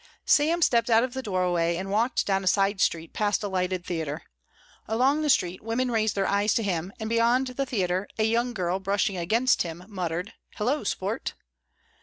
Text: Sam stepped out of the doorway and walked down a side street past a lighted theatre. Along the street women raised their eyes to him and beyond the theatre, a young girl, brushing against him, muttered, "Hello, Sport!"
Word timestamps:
Sam 0.25 0.63
stepped 0.63 0.89
out 0.89 1.03
of 1.03 1.13
the 1.13 1.21
doorway 1.21 1.75
and 1.77 1.91
walked 1.91 2.25
down 2.25 2.43
a 2.43 2.47
side 2.47 2.81
street 2.81 3.13
past 3.13 3.43
a 3.43 3.47
lighted 3.47 3.85
theatre. 3.85 4.23
Along 4.87 5.21
the 5.21 5.29
street 5.29 5.61
women 5.61 5.91
raised 5.91 6.15
their 6.15 6.25
eyes 6.25 6.55
to 6.55 6.63
him 6.63 6.91
and 6.99 7.07
beyond 7.07 7.45
the 7.49 7.67
theatre, 7.67 8.07
a 8.17 8.23
young 8.23 8.55
girl, 8.55 8.79
brushing 8.79 9.15
against 9.17 9.61
him, 9.61 9.83
muttered, 9.87 10.33
"Hello, 10.55 10.83
Sport!" 10.83 11.35